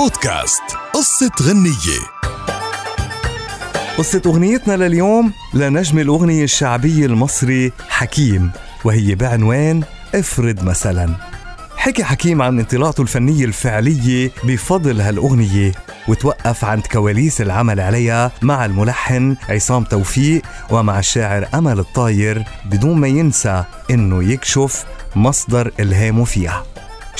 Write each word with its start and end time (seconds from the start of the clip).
بودكاست 0.00 0.62
قصة 0.94 1.30
غنية. 1.42 2.00
قصة 3.98 4.22
أغنيتنا 4.26 4.76
لليوم 4.76 5.32
لنجم 5.54 5.98
الأغنية 5.98 6.44
الشعبية 6.44 7.06
المصري 7.06 7.72
حكيم 7.88 8.50
وهي 8.84 9.14
بعنوان 9.14 9.82
افرض 10.14 10.64
مثلا. 10.64 11.14
حكي 11.76 12.04
حكيم 12.04 12.42
عن 12.42 12.58
انطلاقته 12.58 13.02
الفنية 13.02 13.44
الفعلية 13.44 14.30
بفضل 14.44 15.00
هالأغنية 15.00 15.72
وتوقف 16.08 16.64
عند 16.64 16.86
كواليس 16.86 17.40
العمل 17.40 17.80
عليها 17.80 18.32
مع 18.42 18.64
الملحن 18.64 19.36
عصام 19.48 19.84
توفيق 19.84 20.42
ومع 20.70 20.98
الشاعر 20.98 21.48
أمل 21.54 21.78
الطاير 21.78 22.44
بدون 22.66 22.96
ما 23.00 23.08
ينسى 23.08 23.64
إنه 23.90 24.24
يكشف 24.24 24.84
مصدر 25.16 25.72
إلهامه 25.80 26.24
فيها. 26.24 26.64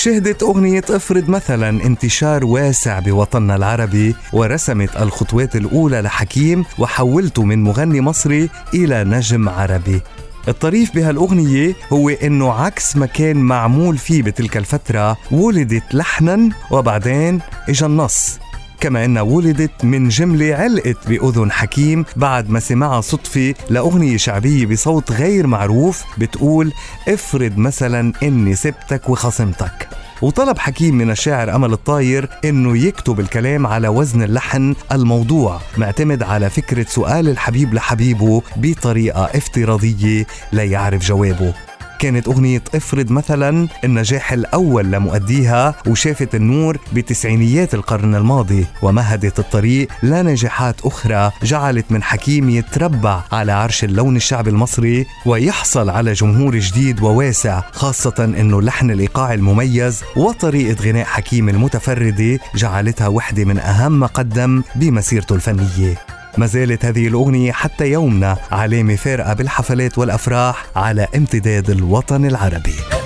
شهدت 0.03 0.43
أغنية 0.43 0.83
افرض 0.91 1.29
مثلا 1.29 1.69
انتشار 1.69 2.45
واسع 2.45 2.99
بوطننا 2.99 3.57
العربي 3.57 4.15
ورسمت 4.33 4.97
الخطوات 4.97 5.57
الأولى 5.57 6.01
لحكيم 6.01 6.65
وحولته 6.79 7.45
من 7.45 7.63
مغني 7.63 8.01
مصري 8.01 8.51
إلى 8.75 9.05
نجم 9.05 9.49
عربي. 9.49 10.01
الطريف 10.49 10.95
بهالأغنية 10.95 11.75
هو 11.93 12.09
إنه 12.09 12.53
عكس 12.53 12.97
ما 12.97 13.07
كان 13.07 13.37
معمول 13.37 13.99
فيه 13.99 14.23
بتلك 14.23 14.57
الفترة 14.57 15.17
ولدت 15.31 15.95
لحنا 15.95 16.49
وبعدين 16.71 17.41
إجا 17.69 17.87
النص. 17.87 18.39
كما 18.81 19.05
أنها 19.05 19.23
ولدت 19.23 19.85
من 19.85 20.09
جملة 20.09 20.55
علقت 20.55 21.09
بأذن 21.09 21.53
حكيم 21.53 22.05
بعد 22.17 22.51
ما 22.51 22.61
سمعها 22.61 23.01
صدفة 23.01 23.55
لأغنية 23.71 24.17
شعبية 24.17 24.67
بصوت 24.67 25.13
غير 25.13 25.47
معروف 25.47 26.05
بتقول 26.19 26.73
افرض 27.09 27.59
مثلا 27.59 28.13
إني 28.23 28.55
سبتك 28.55 29.09
وخصمتك. 29.09 29.89
وطلب 30.23 30.59
حكيم 30.59 30.95
من 30.95 31.11
الشاعر 31.11 31.55
أمل 31.57 31.73
الطاير 31.73 32.29
إنه 32.45 32.79
يكتب 32.79 33.21
الكلام 33.21 33.67
على 33.67 33.89
وزن 33.89 34.23
اللحن 34.23 34.75
الموضوع 34.93 35.61
معتمد 35.77 36.23
على 36.23 36.51
فكرة 36.51 36.87
سؤال 36.89 37.29
الحبيب 37.29 37.75
لحبيبه 37.75 38.43
بطريقة 38.57 39.25
افتراضية 39.25 40.27
ليعرف 40.53 41.07
جوابه. 41.07 41.70
كانت 42.01 42.29
أغنية 42.29 42.63
افرض 42.75 43.11
مثلا 43.11 43.69
النجاح 43.85 44.33
الأول 44.33 44.85
لمؤديها 44.93 45.75
وشافت 45.87 46.35
النور 46.35 46.79
بتسعينيات 46.93 47.75
القرن 47.75 48.15
الماضي 48.15 48.67
ومهدت 48.83 49.39
الطريق 49.39 49.89
لنجاحات 50.03 50.81
أخرى 50.85 51.31
جعلت 51.43 51.93
من 51.93 52.03
حكيم 52.03 52.51
يتربع 52.51 53.23
على 53.33 53.53
عرش 53.53 53.85
اللون 53.85 54.17
الشعبي 54.17 54.51
المصري 54.51 55.07
ويحصل 55.27 55.91
على 55.91 56.13
جمهور 56.13 56.59
جديد 56.59 57.03
وواسع 57.03 57.63
خاصة 57.73 58.25
أنه 58.41 58.63
لحن 58.63 58.91
الإيقاع 58.91 59.35
المميز 59.35 60.03
وطريقة 60.17 60.85
غناء 60.85 61.05
حكيم 61.05 61.49
المتفردة 61.49 62.39
جعلتها 62.55 63.09
وحدة 63.09 63.45
من 63.45 63.59
أهم 63.59 64.01
ما 64.01 64.07
قدم 64.07 64.63
بمسيرته 64.77 65.35
الفنية. 65.35 66.20
ما 66.39 66.47
زالت 66.47 66.85
هذه 66.85 67.09
الأغنية 67.09 67.53
حتى 67.53 67.87
يومنا 67.87 68.37
علامة 68.51 68.97
فارقة 68.97 69.35
بالحفلات 69.35 69.99
والأفراح 69.99 70.67
على 70.77 71.07
امتداد 71.17 71.71
الوطن 71.71 72.25
العربي. 72.25 73.00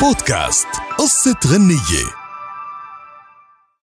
بودكاست 0.00 0.66
قصة 0.98 1.36
غنية. 1.46 2.23